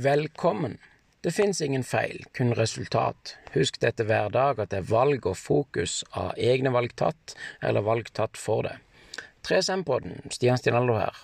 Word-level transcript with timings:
Velkommen. 0.00 0.78
Det 1.20 1.30
fins 1.30 1.60
ingen 1.60 1.82
feil, 1.84 2.20
kun 2.32 2.52
resultat. 2.54 3.32
Husk 3.50 3.80
dette 3.82 4.04
hver 4.06 4.28
dag, 4.30 4.60
at 4.62 4.70
det 4.70 4.78
er 4.78 4.84
valg 4.86 5.24
og 5.26 5.34
fokus 5.34 6.04
av 6.14 6.36
egne 6.38 6.70
valg 6.70 6.92
tatt, 6.94 7.34
eller 7.66 7.82
valg 7.82 8.06
tatt 8.14 8.38
for 8.38 8.62
det. 8.62 8.76
3SM-podden, 9.48 10.20
Stian 10.30 10.54
Stinaldo 10.60 10.94
her. 11.00 11.18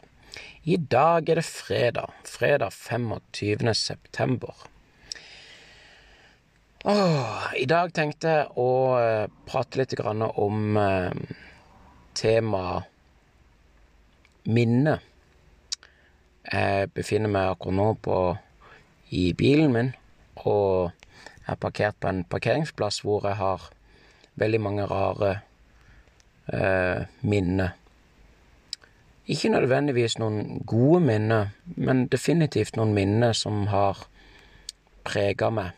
I 0.67 0.75
dag 0.91 1.31
er 1.31 1.39
det 1.39 1.45
fredag. 1.47 2.11
Fredag 2.27 2.75
25. 2.75 3.71
september. 3.79 4.55
Åh, 6.83 7.55
I 7.55 7.69
dag 7.71 7.95
tenkte 7.95 8.33
jeg 8.41 8.49
å 8.59 8.99
eh, 8.99 9.29
prate 9.47 9.79
litt 9.79 9.95
om 10.03 10.77
eh, 10.83 11.15
temaet 12.19 12.91
minne. 14.51 14.99
Jeg 16.51 16.91
befinner 16.91 17.31
meg 17.31 17.53
akkurat 17.53 17.79
nå 17.79 17.89
på 18.03 18.19
i 19.15 19.31
bilen 19.39 19.73
min, 19.75 19.93
og 20.43 20.91
er 21.47 21.61
parkert 21.61 21.97
på 22.01 22.11
en 22.11 22.25
parkeringsplass 22.27 23.03
hvor 23.05 23.27
jeg 23.29 23.39
har 23.39 23.69
veldig 24.41 24.61
mange 24.61 24.87
rare 24.91 25.31
eh, 26.53 27.07
minner. 27.23 27.77
Ikke 29.31 29.49
nødvendigvis 29.49 30.19
noen 30.21 30.61
gode 30.69 31.01
minner, 31.01 31.55
men 31.65 32.07
definitivt 32.13 32.77
noen 32.77 32.93
minner 32.97 33.33
som 33.33 33.67
har 33.73 34.03
prega 35.05 35.49
meg. 35.55 35.71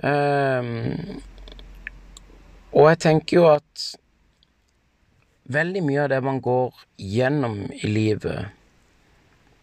Um, 0.00 1.20
og 2.72 2.86
jeg 2.88 3.00
tenker 3.04 3.36
jo 3.36 3.44
at 3.50 3.82
veldig 5.52 5.82
mye 5.84 6.06
av 6.06 6.08
det 6.14 6.22
man 6.24 6.40
går 6.40 6.86
gjennom 6.96 7.66
i 7.74 7.90
livet, 7.90 8.48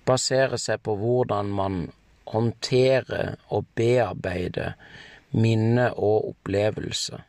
baserer 0.08 0.58
seg 0.62 0.82
på 0.86 0.96
hvordan 1.00 1.50
man 1.54 1.88
håndterer 2.32 3.36
og 3.54 3.66
bearbeider 3.78 4.76
minne 5.36 5.92
og 5.94 6.34
opplevelse. 6.34 7.22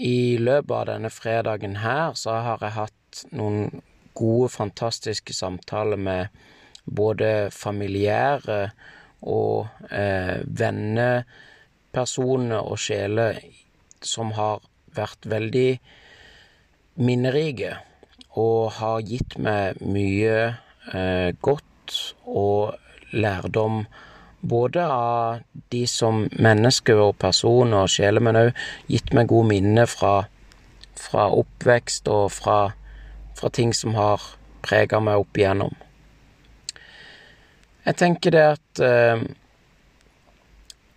I 0.00 0.38
løpet 0.40 0.76
av 0.76 0.86
denne 0.88 1.10
fredagen 1.12 1.76
her 1.82 2.14
så 2.16 2.30
har 2.44 2.58
jeg 2.64 2.76
hatt 2.76 3.24
noen 3.36 3.82
gode, 4.16 4.48
fantastiske 4.52 5.32
samtaler 5.36 5.96
med 6.00 6.28
både 6.84 7.50
familiære 7.52 8.70
og 9.28 9.68
eh, 9.92 10.40
vennepersoner 10.46 12.64
og 12.64 12.78
sjeler 12.80 13.40
som 14.00 14.32
har 14.38 14.60
vært 14.96 15.26
veldig 15.28 15.80
minnerike 17.00 17.76
og 18.40 18.72
har 18.78 19.00
gitt 19.06 19.38
meg 19.42 19.76
mye 19.84 20.54
godt 20.90 21.94
og 22.26 22.74
lærdom 23.12 23.84
både 24.40 24.84
av 24.84 25.40
de 25.68 25.86
som 25.86 26.24
mennesker 26.40 27.00
og 27.00 27.18
personer 27.20 27.84
og 27.84 27.92
sjeler, 27.92 28.24
men 28.24 28.38
òg 28.40 28.62
gitt 28.88 29.12
meg 29.16 29.28
gode 29.30 29.50
minner 29.52 29.90
fra, 29.90 30.14
fra 30.96 31.28
oppvekst 31.36 32.08
og 32.12 32.30
fra, 32.32 32.60
fra, 33.36 33.52
ting 33.52 33.74
som 33.76 33.96
har 33.98 34.24
prega 34.64 35.00
meg 35.00 35.20
opp 35.20 35.36
igjennom. 35.36 35.76
Jeg 37.84 37.96
tenker 38.00 38.34
det 38.34 38.46
at 38.54 38.82
eh, 38.84 39.22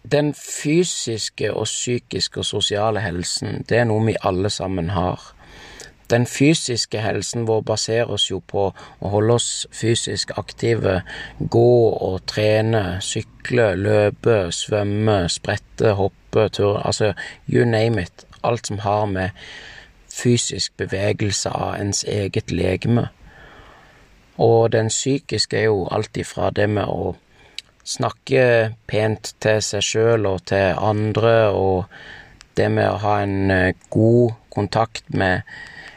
den 0.04 0.34
fysiske 0.36 1.52
og 1.52 1.68
psykiske 1.68 2.42
og 2.42 2.48
sosiale 2.48 3.04
helsen, 3.04 3.64
det 3.70 3.80
er 3.82 3.88
noe 3.88 4.04
vi 4.08 4.20
alle 4.20 4.52
sammen 4.52 4.92
har. 4.96 5.32
Den 6.14 6.28
fysiske 6.30 7.00
helsen 7.02 7.48
vår 7.48 7.64
baserer 7.66 8.12
oss 8.14 8.28
jo 8.30 8.38
på 8.46 8.68
å 8.70 9.10
holde 9.10 9.38
oss 9.40 9.48
fysisk 9.74 10.36
aktive, 10.38 11.00
gå 11.40 11.72
og 11.90 12.20
trene, 12.30 13.00
sykle, 13.02 13.72
løpe, 13.82 14.36
svømme, 14.54 15.24
sprette, 15.34 15.96
hoppe, 15.98 16.46
turre, 16.54 16.84
altså 16.86 17.16
you 17.50 17.66
name 17.66 18.06
it. 18.06 18.28
Alt 18.44 18.70
som 18.70 18.84
har 18.86 19.08
med 19.10 19.34
fysisk 20.14 20.78
bevegelse 20.78 21.50
av 21.50 21.80
ens 21.82 22.04
eget 22.06 22.54
legeme. 22.54 23.08
Og 24.38 24.70
den 24.78 24.94
psykiske 24.94 25.58
er 25.58 25.70
jo 25.72 25.88
alt 25.90 26.18
ifra 26.18 26.54
det 26.54 26.70
med 26.70 26.94
å 26.94 27.16
snakke 27.84 28.46
pent 28.86 29.34
til 29.42 29.66
seg 29.66 29.90
sjøl 29.90 30.30
og 30.30 30.46
til 30.54 30.78
andre, 30.78 31.38
og 31.50 31.90
det 32.58 32.70
med 32.70 32.92
å 32.92 33.02
ha 33.02 33.20
en 33.26 33.52
eh, 33.52 33.74
god 33.90 34.38
kontakt 34.54 35.10
med 35.10 35.42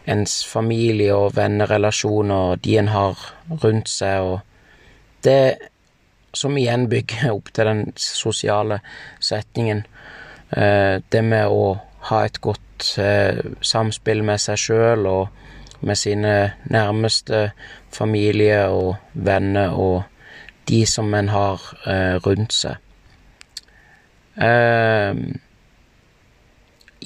ens 0.07 0.45
familie 0.47 1.15
og 1.15 1.35
vennerelasjoner 1.37 2.61
de 2.63 2.77
en 2.79 2.93
har 2.95 3.25
rundt 3.63 3.91
seg, 3.91 4.23
og 4.23 5.25
det 5.27 5.73
som 6.37 6.57
igjen 6.59 6.87
bygger 6.93 7.33
opp 7.33 7.51
til 7.55 7.71
den 7.71 7.83
sosiale 8.01 8.81
setningen. 9.21 9.85
Eh, 10.51 11.03
det 11.11 11.23
med 11.25 11.49
å 11.49 11.79
ha 12.11 12.25
et 12.25 12.39
godt 12.45 12.93
eh, 13.03 13.41
samspill 13.65 14.23
med 14.27 14.43
seg 14.43 14.61
sjøl 14.61 15.09
og 15.11 15.83
med 15.87 15.99
sine 15.99 16.35
nærmeste 16.73 17.51
familie 17.93 18.67
og 18.73 18.95
venner 19.13 19.75
og 19.77 20.05
de 20.69 20.83
som 20.89 21.13
en 21.15 21.31
har 21.33 21.67
eh, 21.87 22.17
rundt 22.27 22.55
seg. 22.55 22.83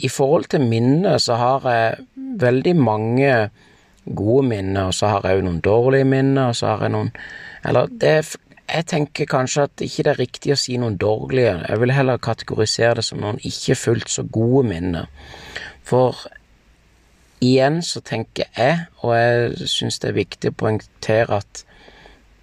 I 0.00 0.08
forhold 0.08 0.48
til 0.52 0.64
minner 0.64 1.18
så 1.22 1.36
har 1.40 1.66
jeg 1.68 2.06
veldig 2.40 2.76
mange 2.76 3.32
gode 4.16 4.46
minner, 4.48 4.88
og 4.88 4.94
så 4.94 5.10
har 5.12 5.26
jeg 5.26 5.40
òg 5.40 5.46
noen 5.46 5.60
dårlige 5.64 6.08
minner, 6.08 6.50
og 6.50 6.56
så 6.56 6.72
har 6.72 6.86
jeg 6.86 6.94
noen 6.96 7.12
Eller 7.64 7.86
det 8.00 8.36
Jeg 8.70 8.86
tenker 8.86 9.26
kanskje 9.26 9.62
at 9.66 9.82
ikke 9.82 10.02
det 10.06 10.10
er 10.12 10.20
riktig 10.20 10.52
å 10.54 10.56
si 10.56 10.76
noen 10.78 10.96
dårlige, 10.96 11.56
jeg 11.68 11.80
vil 11.80 11.90
heller 11.90 12.20
kategorisere 12.22 13.00
det 13.00 13.04
som 13.04 13.18
noen 13.18 13.40
ikke 13.42 13.74
fullt 13.74 14.08
så 14.08 14.22
gode 14.22 14.68
minner. 14.68 15.08
For 15.82 16.14
igjen 17.42 17.80
så 17.82 17.98
tenker 18.00 18.46
jeg, 18.56 18.84
og 19.02 19.16
jeg 19.16 19.66
syns 19.72 19.98
det 19.98 20.12
er 20.12 20.20
viktig 20.20 20.52
å 20.52 20.58
poengtere 20.62 21.40
at 21.42 21.64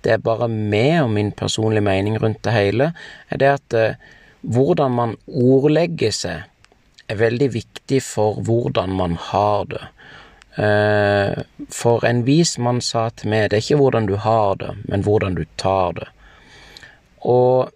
det 0.04 0.18
er 0.18 0.24
bare 0.24 0.50
meg 0.52 1.00
og 1.06 1.14
min 1.16 1.32
personlige 1.32 1.86
mening 1.88 2.20
rundt 2.20 2.44
det 2.44 2.58
hele, 2.58 2.92
er 3.32 3.42
det 3.42 3.54
at 3.54 3.78
eh, 3.80 3.96
hvordan 4.42 4.92
man 5.00 5.16
ordlegger 5.28 6.12
seg 6.12 6.44
er 7.08 7.20
veldig 7.20 7.52
viktig 7.54 8.02
for 8.04 8.42
hvordan 8.44 8.96
man 8.98 9.16
har 9.30 9.68
det. 9.72 9.84
Eh, 10.58 11.44
for 11.70 12.06
en 12.06 12.24
vis 12.26 12.58
mann 12.58 12.82
sa 12.82 13.08
til 13.14 13.30
meg 13.30 13.52
det 13.52 13.60
er 13.60 13.66
ikke 13.66 13.82
hvordan 13.82 14.10
du 14.10 14.16
har 14.22 14.58
det, 14.62 14.74
men 14.90 15.06
hvordan 15.06 15.38
du 15.38 15.46
tar 15.62 15.94
det. 16.00 16.08
Og 17.22 17.70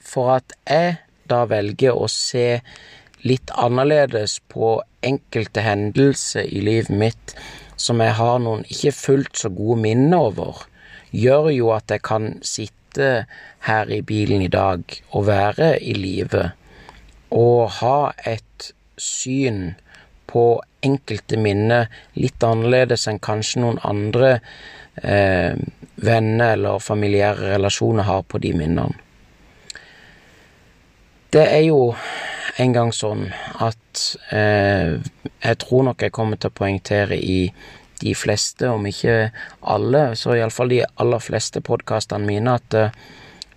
for 0.00 0.36
at 0.36 0.56
jeg 0.68 0.98
da 1.26 1.44
velger 1.50 1.96
å 1.96 2.06
se 2.12 2.60
litt 3.26 3.50
annerledes 3.58 4.38
på 4.52 4.76
enkelte 5.06 5.64
hendelser 5.64 6.46
i 6.46 6.62
livet 6.62 6.92
mitt 6.94 7.34
som 7.76 8.00
jeg 8.00 8.14
har 8.18 8.38
noen 8.42 8.64
ikke 8.70 8.94
fullt 8.94 9.40
så 9.40 9.50
gode 9.52 9.80
minner 9.82 10.28
over, 10.30 10.62
gjør 11.10 11.50
jo 11.54 11.72
at 11.74 11.90
jeg 11.90 12.04
kan 12.06 12.36
sitte 12.46 13.26
her 13.66 13.90
i 13.92 14.00
bilen 14.06 14.44
i 14.44 14.52
dag 14.52 14.84
og 15.10 15.26
være 15.26 15.74
i 15.82 15.96
live 15.96 16.50
og 17.34 17.70
ha 17.80 18.12
et 18.24 18.72
syn 19.00 19.74
på 20.26 20.46
enkelte 20.86 21.38
minner 21.40 21.88
litt 22.18 22.42
annerledes 22.44 23.06
enn 23.10 23.20
kanskje 23.22 23.62
noen 23.62 23.80
andre 23.86 24.38
eh, 25.02 25.54
venner 25.96 26.54
eller 26.56 26.82
familiære 26.82 27.52
relasjoner 27.54 28.08
har 28.08 28.24
på 28.28 28.40
de 28.42 28.52
minnene. 28.56 29.02
Det 31.32 31.44
er 31.52 31.66
jo 31.66 31.80
en 32.62 32.72
gang 32.72 32.92
sånn 32.94 33.26
at 33.60 34.02
eh, 34.32 34.96
jeg 35.42 35.58
tror 35.62 35.88
nok 35.90 36.04
jeg 36.04 36.14
kommer 36.14 36.40
til 36.40 36.52
å 36.52 36.58
poengtere 36.60 37.18
i 37.18 37.40
de 38.00 38.12
fleste, 38.16 38.68
om 38.68 38.84
ikke 38.88 39.30
alle, 39.72 40.10
så 40.20 40.36
iallfall 40.36 40.72
de 40.72 40.82
aller 41.00 41.22
fleste 41.22 41.62
podkastene 41.64 42.28
mine, 42.28 42.56
at 42.56 42.76
eh, 42.76 42.98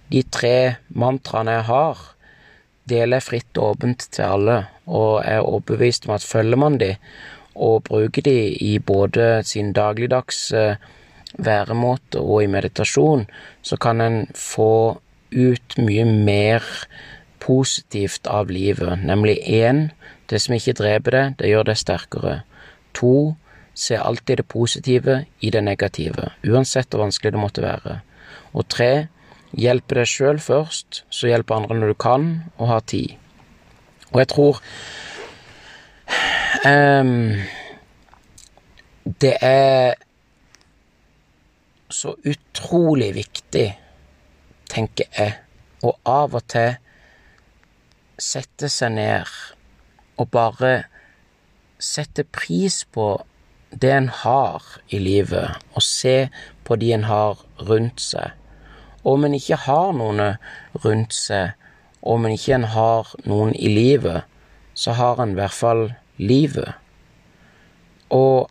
de 0.10 0.24
tre 0.32 0.56
mantraene 0.96 1.60
jeg 1.60 1.68
har, 1.70 2.04
deler 2.90 3.24
fritt 3.24 3.58
og 3.58 3.76
åpent 3.76 4.08
til 4.12 4.26
alle, 4.26 4.62
og 4.90 5.22
er 5.26 5.44
overbevist 5.46 6.08
om 6.08 6.16
at 6.16 6.26
følger 6.26 6.60
man 6.60 6.80
de, 6.82 6.96
og 7.56 7.84
bruker 7.90 8.26
de 8.26 8.38
i 8.56 8.78
både 8.80 9.44
sin 9.44 9.74
dagligdags 9.76 10.50
eh, 10.56 10.80
væremåte 11.38 12.22
og 12.22 12.44
i 12.44 12.52
meditasjon, 12.52 13.28
så 13.62 13.78
kan 13.78 14.02
en 14.02 14.20
få 14.36 15.00
ut 15.32 15.78
mye 15.78 16.06
mer 16.06 16.66
positivt 17.40 18.28
av 18.28 18.50
livet, 18.52 19.00
nemlig 19.06 19.40
én, 19.46 19.90
det 20.30 20.42
som 20.42 20.56
ikke 20.56 20.78
dreper 20.78 21.16
det, 21.16 21.26
det 21.40 21.52
gjør 21.52 21.70
det 21.70 21.78
sterkere. 21.82 22.36
To, 22.98 23.36
se 23.74 23.98
alltid 23.98 24.42
det 24.42 24.48
positive 24.50 25.24
i 25.40 25.52
det 25.54 25.64
negative, 25.64 26.32
uansett 26.44 26.90
hvor 26.92 27.06
vanskelig 27.06 27.34
det 27.34 27.42
måtte 27.42 27.64
være. 27.64 28.00
Og 28.54 28.68
tre, 28.70 29.08
Hjelpe 29.58 29.98
deg 29.98 30.10
sjøl 30.10 30.40
først, 30.44 31.04
så 31.10 31.30
hjelpe 31.32 31.56
andre 31.56 31.78
når 31.80 31.94
du 31.94 31.98
kan, 32.00 32.28
og 32.58 32.70
ha 32.70 32.80
tid. 32.86 33.16
Og 34.12 34.20
jeg 34.22 34.30
tror 34.34 34.60
um, 36.66 37.38
Det 39.22 39.36
er 39.42 39.98
så 41.90 42.14
utrolig 42.26 43.14
viktig, 43.18 43.68
tenker 44.70 45.10
jeg, 45.18 45.40
å 45.82 45.96
av 46.06 46.36
og 46.38 46.46
til 46.52 46.78
sette 48.20 48.70
seg 48.70 48.94
ned 48.98 49.30
og 50.20 50.28
bare 50.34 50.74
sette 51.80 52.26
pris 52.28 52.84
på 52.92 53.14
det 53.72 53.92
en 53.96 54.10
har 54.22 54.66
i 54.90 55.00
livet, 55.00 55.56
og 55.74 55.86
se 55.86 56.28
på 56.68 56.78
de 56.82 56.92
en 56.94 57.06
har 57.08 57.42
rundt 57.70 58.02
seg. 58.04 58.34
Om 59.10 59.26
en 59.26 59.38
ikke 59.38 59.58
har 59.66 59.96
noen 59.98 60.22
rundt 60.84 61.16
seg, 61.16 61.56
om 62.02 62.26
en 62.26 62.36
ikke 62.36 62.60
har 62.76 63.10
noen 63.28 63.56
i 63.56 63.72
livet, 63.74 64.28
så 64.74 64.96
har 64.96 65.20
en 65.20 65.34
i 65.34 65.40
hvert 65.40 65.56
fall 65.56 65.84
livet. 66.22 66.78
Og 68.16 68.50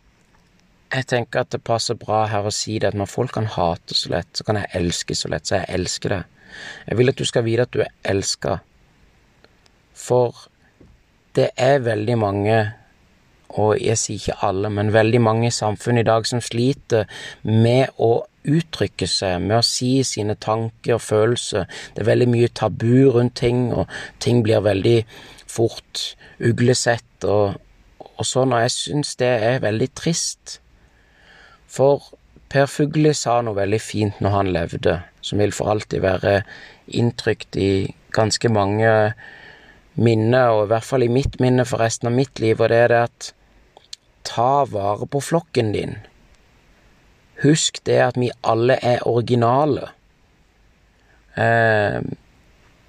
jeg 0.89 1.05
tenker 1.09 1.43
at 1.43 1.51
det 1.53 1.61
passer 1.65 1.97
bra 1.99 2.23
her 2.29 2.47
å 2.47 2.53
si 2.53 2.79
det, 2.79 2.91
at 2.91 2.97
når 2.97 3.09
folk 3.11 3.35
kan 3.37 3.49
hate 3.49 3.97
så 3.97 4.13
lett, 4.13 4.29
så 4.33 4.45
kan 4.45 4.57
jeg 4.61 4.71
elske 4.79 5.17
så 5.17 5.29
lett, 5.31 5.45
så 5.45 5.59
jeg 5.59 5.69
elsker 5.77 6.15
det. 6.15 6.23
Jeg 6.89 6.97
vil 6.97 7.11
at 7.11 7.19
du 7.19 7.25
skal 7.29 7.45
vite 7.45 7.65
at 7.67 7.73
du 7.75 7.83
er 7.85 7.93
elska, 8.09 8.59
for 9.93 10.47
det 11.37 11.51
er 11.59 11.83
veldig 11.85 12.15
mange 12.17 12.57
og 13.57 13.79
jeg 13.81 13.97
sier 13.97 14.19
ikke 14.19 14.45
alle, 14.45 14.69
men 14.69 14.93
veldig 14.93 15.21
mange 15.25 15.47
i 15.47 15.53
samfunnet 15.53 16.05
i 16.05 16.09
dag 16.09 16.27
som 16.29 16.41
sliter 16.43 17.09
med 17.43 17.89
å 17.97 18.25
uttrykke 18.49 19.07
seg, 19.09 19.41
med 19.41 19.57
å 19.59 19.65
si 19.65 19.99
sine 20.07 20.35
tanker 20.39 20.97
og 20.97 21.03
følelser. 21.03 21.65
Det 21.93 22.03
er 22.03 22.11
veldig 22.11 22.29
mye 22.29 22.51
tabu 22.55 23.09
rundt 23.15 23.35
ting, 23.41 23.67
og 23.73 23.89
ting 24.23 24.43
blir 24.45 24.63
veldig 24.65 25.01
fort 25.49 26.13
uglesett 26.45 27.25
og, 27.27 27.57
og 28.15 28.25
sånn, 28.27 28.53
og 28.53 28.63
jeg 28.65 28.75
syns 28.75 29.15
det 29.19 29.33
er 29.49 29.63
veldig 29.65 29.89
trist. 29.97 30.59
For 31.69 32.13
Per 32.49 32.69
Fugli 32.69 33.11
sa 33.13 33.39
noe 33.45 33.57
veldig 33.57 33.81
fint 33.81 34.21
når 34.23 34.33
han 34.33 34.53
levde, 34.53 34.95
som 35.21 35.41
vil 35.41 35.53
for 35.53 35.73
alltid 35.73 36.01
være 36.05 36.39
inntrykt 36.97 37.57
i 37.61 37.71
ganske 38.15 38.49
mange 38.49 38.93
minner, 39.99 40.55
og 40.55 40.63
i 40.65 40.71
hvert 40.71 40.87
fall 40.87 41.05
i 41.05 41.11
mitt 41.11 41.37
minne 41.43 41.65
for 41.67 41.81
resten 41.83 42.09
av 42.09 42.15
mitt 42.15 42.41
liv, 42.41 42.57
og 42.57 42.71
det 42.71 42.79
er 42.85 42.93
det 42.93 43.03
at 43.09 43.29
ta 44.23 44.65
vare 44.69 45.07
på 45.07 45.21
flokken 45.23 45.73
din. 45.73 45.97
Husk 47.43 47.79
det 47.85 47.99
at 48.03 48.19
vi 48.19 48.31
alle 48.43 48.79
er 48.83 49.07
originale. 49.07 49.89
Eh, 51.37 52.01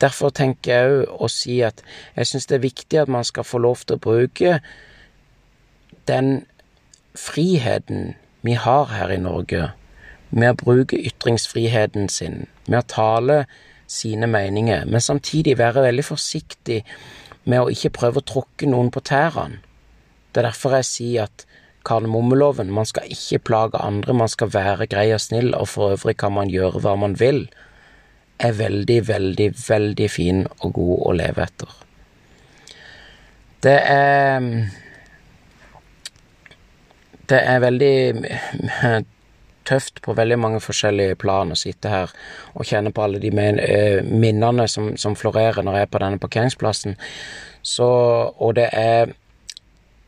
derfor 0.00 0.30
tenker 0.34 0.72
jeg 0.72 0.94
òg 1.04 1.26
å 1.26 1.28
si 1.30 1.60
at 1.62 1.82
jeg 2.16 2.30
syns 2.30 2.48
det 2.50 2.58
er 2.58 2.64
viktig 2.66 3.02
at 3.02 3.12
man 3.12 3.24
skal 3.24 3.46
få 3.46 3.60
lov 3.62 3.84
til 3.84 3.98
å 3.98 4.02
bruke 4.02 4.58
den 6.08 6.46
friheten 7.14 8.14
vi 8.42 8.56
har 8.56 8.88
her 8.90 9.12
i 9.12 9.20
Norge, 9.20 9.70
med 10.30 10.54
å 10.54 10.64
bruke 10.64 10.98
ytringsfriheten 10.98 12.08
sin, 12.08 12.46
med 12.66 12.80
å 12.80 12.88
tale 12.88 13.40
sine 13.90 14.26
meninger, 14.30 14.86
men 14.86 15.02
samtidig 15.02 15.58
være 15.58 15.84
veldig 15.84 16.04
forsiktig 16.06 16.84
med 17.44 17.60
å 17.60 17.72
ikke 17.72 17.92
prøve 17.98 18.22
å 18.22 18.28
tråkke 18.32 18.68
noen 18.70 18.92
på 18.94 19.02
tærne. 19.04 19.60
Det 20.30 20.42
er 20.42 20.48
derfor 20.50 20.76
jeg 20.78 20.88
sier 20.88 21.28
at 21.28 21.46
kardemommeloven, 21.86 22.70
man 22.72 22.86
skal 22.86 23.08
ikke 23.10 23.40
plage 23.50 23.80
andre, 23.80 24.14
man 24.14 24.28
skal 24.28 24.52
være 24.52 24.86
grei 24.86 25.08
og 25.14 25.20
snill, 25.20 25.54
og 25.56 25.68
for 25.68 25.94
øvrig 25.96 26.16
kan 26.20 26.32
man 26.36 26.50
gjøre 26.52 26.82
hva 26.84 26.96
man 27.00 27.16
vil, 27.20 27.46
er 28.40 28.52
veldig, 28.56 29.08
veldig, 29.08 29.48
veldig 29.68 30.10
fin 30.10 30.44
og 30.60 30.72
god 30.76 30.94
å 31.06 31.16
leve 31.16 31.44
etter. 31.44 31.80
Det 33.60 33.80
er 33.84 34.46
Det 37.30 37.38
er 37.46 37.60
veldig 37.62 37.96
tøft 39.70 40.00
på 40.02 40.14
veldig 40.18 40.38
mange 40.40 40.60
forskjellige 40.64 41.14
plan 41.20 41.52
å 41.52 41.58
sitte 41.58 41.92
her 41.92 42.14
og 42.54 42.66
kjenne 42.66 42.90
på 42.90 43.04
alle 43.04 43.20
de 43.22 43.30
eh, 43.30 44.02
minnene 44.02 44.66
som, 44.68 44.96
som 44.98 45.14
florerer 45.14 45.62
når 45.62 45.76
jeg 45.76 45.86
er 45.86 45.92
på 45.92 46.00
denne 46.02 46.18
parkeringsplassen. 46.18 46.96
Så, 47.62 47.86
og 48.34 48.56
det 48.58 48.66
er 48.72 49.12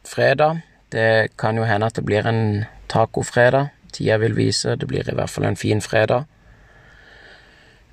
fredag. 0.09 0.63
Det 0.93 1.37
kan 1.39 1.57
jo 1.57 1.65
hende 1.65 1.87
at 1.87 1.97
det 1.97 2.05
blir 2.05 2.27
en 2.29 2.65
tacofredag. 2.89 3.73
Tida 3.93 4.17
vil 4.21 4.37
vise. 4.37 4.77
Det 4.77 4.89
blir 4.89 5.09
i 5.09 5.15
hvert 5.15 5.31
fall 5.31 5.49
en 5.49 5.57
fin 5.57 5.81
fredag. 5.81 6.25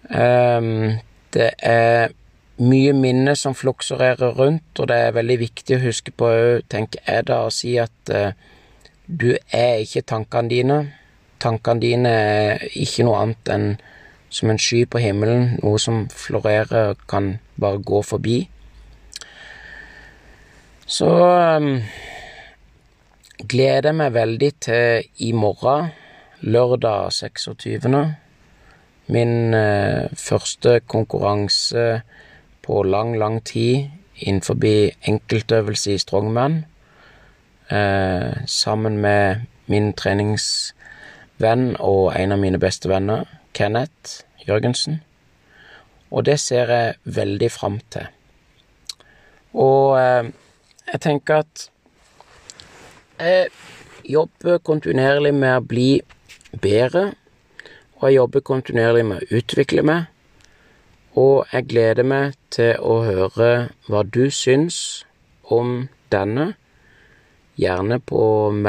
Um, 0.09 0.99
det 1.33 1.51
er 1.59 2.09
mye 2.59 2.93
minner 2.93 3.37
som 3.39 3.55
fluksurerer 3.55 4.33
rundt, 4.35 4.79
og 4.79 4.87
det 4.89 4.95
er 4.97 5.15
veldig 5.15 5.37
viktig 5.39 5.77
å 5.77 5.83
huske 5.83 6.11
på 6.11 6.31
òg, 6.33 6.63
tenker 6.71 7.03
jeg 7.05 7.27
da, 7.29 7.43
å 7.45 7.53
si 7.53 7.75
at 7.79 8.11
uh, 8.11 8.31
du 9.05 9.31
er 9.35 9.83
ikke 9.83 10.07
tankene 10.09 10.51
dine. 10.51 10.79
Tankene 11.39 11.83
dine 11.83 12.09
er 12.09 12.65
ikke 12.73 13.05
noe 13.07 13.21
annet 13.21 13.53
enn 13.53 13.69
som 14.29 14.51
en 14.51 14.59
sky 14.61 14.83
på 14.85 15.01
himmelen, 15.01 15.55
noe 15.63 15.79
som 15.81 16.03
florerer 16.13 16.97
kan 17.09 17.37
bare 17.59 17.81
gå 17.85 18.01
forbi. 18.05 18.43
Så 20.89 21.05
um, 21.05 21.83
gleder 23.45 23.91
jeg 23.91 23.97
meg 23.99 24.15
veldig 24.15 24.47
til 24.65 25.03
i 25.21 25.27
morgen, 25.37 25.91
lørdag 26.41 27.11
26. 27.13 27.91
Min 29.13 29.53
uh, 29.53 30.09
første 30.17 30.79
konkurranse 30.89 32.01
på 32.65 32.81
lang, 32.89 33.13
lang 33.21 33.37
tid 33.45 33.91
innenfor 34.17 34.57
enkeltøvelse 34.65 35.93
i 35.93 36.01
strongman. 36.01 36.65
Uh, 37.69 38.41
sammen 38.49 38.97
med 38.97 39.45
min 39.67 39.93
treningsvenn 39.93 41.75
og 41.77 42.17
en 42.17 42.33
av 42.33 42.41
mine 42.41 42.57
beste 42.57 42.89
venner, 42.89 43.29
Kenneth 43.53 44.25
Jørgensen. 44.47 45.03
Og 46.09 46.25
det 46.25 46.39
ser 46.39 46.65
jeg 46.73 46.93
veldig 47.05 47.51
fram 47.51 47.79
til. 47.93 48.09
Og 49.53 49.93
uh, 49.93 50.48
jeg 50.93 51.01
tenker 51.01 51.43
at 51.43 51.69
jeg 53.19 53.49
jobber 54.09 54.61
kontinuerlig 54.63 55.33
med 55.35 55.57
å 55.57 55.65
bli 55.65 55.89
bedre, 56.61 57.11
og 57.99 58.07
jeg 58.07 58.15
jobber 58.15 58.45
kontinuerlig 58.47 59.03
med 59.05 59.21
å 59.21 59.39
utvikle 59.39 59.83
meg. 59.85 60.07
Og 61.19 61.49
jeg 61.51 61.67
gleder 61.67 62.07
meg 62.07 62.37
til 62.53 62.77
å 62.79 63.01
høre 63.03 63.51
hva 63.89 64.05
du 64.07 64.29
syns 64.31 65.03
om 65.43 65.89
denne. 66.13 66.53
Gjerne 67.59 67.99
på 67.99 68.21
en 68.53 68.61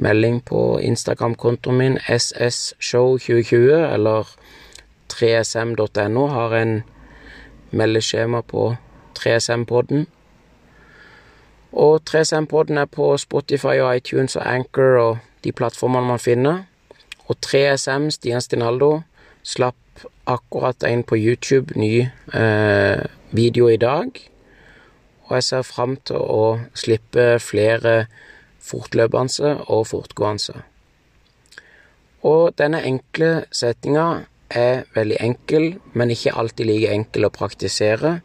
melding 0.00 0.40
på 0.48 0.62
Instagram-kontoen 0.80 1.76
min 1.76 1.98
ssshow2020 2.06 3.74
eller 3.92 4.30
3sm.no. 5.12 6.26
Har 6.32 6.56
en 6.62 6.78
meldeskjema 7.76 8.40
på 8.48 8.70
3SM-podden. 9.18 10.06
Og 11.74 12.02
3SM-podden 12.06 12.78
er 12.78 12.86
på 12.86 13.16
Spotify 13.18 13.80
og 13.82 13.96
iTunes 13.96 14.36
og 14.36 14.44
Anchor 14.46 14.98
og 15.00 15.16
de 15.42 15.50
plattformene 15.52 16.06
man 16.06 16.22
finner. 16.22 16.60
Og 17.26 17.36
3SM, 17.46 18.12
Stian 18.14 18.40
Stinaldo, 18.40 19.00
slapp 19.42 20.04
akkurat 20.30 20.86
en 20.86 21.02
på 21.02 21.18
YouTube, 21.18 21.74
ny 21.74 22.06
eh, 22.34 23.02
video 23.30 23.68
i 23.68 23.76
dag. 23.76 24.06
Og 25.26 25.34
jeg 25.34 25.48
ser 25.48 25.66
fram 25.66 25.96
til 25.96 26.22
å 26.22 26.46
slippe 26.78 27.40
flere 27.42 28.06
fortløpende 28.62 29.56
og 29.66 29.86
fortgående. 29.90 30.62
Og 32.22 32.54
denne 32.54 32.84
enkle 32.86 33.48
setninga 33.50 34.08
er 34.48 34.84
veldig 34.94 35.16
enkel, 35.20 35.72
men 35.92 36.14
ikke 36.14 36.38
alltid 36.38 36.70
like 36.70 36.94
enkel 36.94 37.26
å 37.26 37.34
praktisere. 37.34 38.20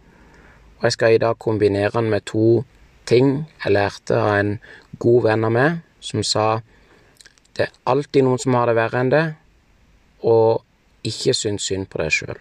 Og 0.77 0.85
jeg 0.85 0.99
skal 0.99 1.15
i 1.15 1.23
dag 1.23 1.39
kombinere 1.41 1.97
den 1.97 2.13
med 2.13 2.29
to 2.29 2.61
ting 3.09 3.31
jeg 3.63 3.73
lærte 3.73 4.17
av 4.17 4.35
en 4.37 4.51
god 5.01 5.25
venn 5.29 5.47
av 5.47 5.55
meg, 5.55 5.79
som 5.99 6.23
sa 6.23 6.61
det 7.57 7.65
er 7.65 7.75
alltid 7.91 8.23
noen 8.23 8.39
som 8.39 8.55
har 8.55 8.69
det 8.69 8.77
verre 8.77 9.01
enn 9.01 9.11
det, 9.11 9.25
og 10.23 10.63
ikke 11.07 11.33
syns 11.35 11.65
synd 11.67 11.89
på 11.91 11.99
deg 12.01 12.13
sjøl. 12.13 12.39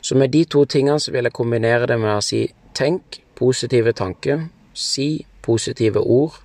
Så 0.00 0.16
med 0.18 0.32
de 0.34 0.44
to 0.50 0.64
tingene 0.64 0.98
så 1.02 1.12
vil 1.14 1.28
jeg 1.28 1.36
kombinere 1.36 1.86
det 1.90 1.98
med 2.00 2.16
å 2.16 2.24
si 2.24 2.46
tenk 2.78 3.20
positive 3.38 3.94
tanker, 3.94 4.48
si 4.74 5.24
positive 5.42 6.02
ord, 6.02 6.40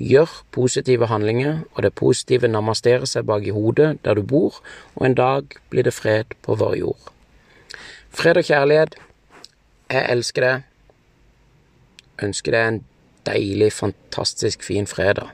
gjør 0.00 0.32
positive 0.52 1.08
handlinger, 1.10 1.60
og 1.74 1.84
det 1.84 1.92
positive 1.96 2.48
namasterer 2.50 3.06
seg 3.08 3.28
bak 3.28 3.46
i 3.46 3.54
hodet 3.54 3.92
der 4.04 4.18
du 4.18 4.24
bor, 4.26 4.58
og 4.96 5.06
en 5.06 5.16
dag 5.18 5.56
blir 5.70 5.86
det 5.86 5.94
fred 5.94 6.34
på 6.44 6.56
vår 6.58 6.76
jord. 6.80 7.12
Fred 8.10 8.40
og 8.40 8.48
kjærlighet, 8.48 8.96
jeg 9.90 10.06
elsker 10.10 10.46
det. 10.46 10.56
Ønsker 12.22 12.52
deg 12.52 12.68
en 12.68 12.80
deilig, 13.26 13.72
fantastisk 13.72 14.64
fin 14.64 14.86
fredag. 14.86 15.30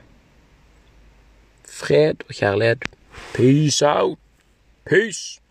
Fred 1.67 2.23
og 2.27 2.35
kjærlighet. 2.35 2.85
Peace 3.33 3.85
out. 3.87 4.19
Peace. 4.85 5.41